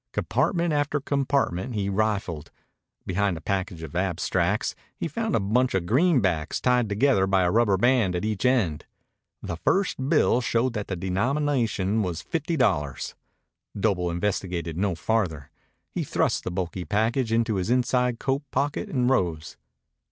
Compartment 0.13 0.73
after 0.73 0.99
compartment 0.99 1.75
he 1.75 1.87
rifled. 1.87 2.49
Behind 3.05 3.37
a 3.37 3.39
package 3.39 3.83
of 3.83 3.95
abstracts 3.95 4.73
he 4.97 5.07
found 5.07 5.35
a 5.35 5.39
bunch 5.39 5.75
of 5.75 5.85
greenbacks 5.85 6.59
tied 6.59 6.89
together 6.89 7.27
by 7.27 7.43
a 7.43 7.51
rubber 7.51 7.77
band 7.77 8.15
at 8.15 8.25
each 8.25 8.43
end. 8.43 8.85
The 9.43 9.57
first 9.57 10.09
bill 10.09 10.41
showed 10.41 10.73
that 10.73 10.87
the 10.87 10.95
denomination 10.95 12.01
was 12.01 12.23
fifty 12.23 12.57
dollars. 12.57 13.13
Doble 13.79 14.09
investigated 14.09 14.75
no 14.75 14.95
farther. 14.95 15.51
He 15.91 16.03
thrust 16.03 16.45
the 16.45 16.49
bulky 16.49 16.83
package 16.83 17.31
into 17.31 17.57
his 17.57 17.69
inside 17.69 18.17
coat 18.17 18.41
pocket 18.49 18.89
and 18.89 19.07
rose. 19.07 19.55